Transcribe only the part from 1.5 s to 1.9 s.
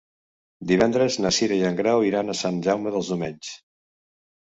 i en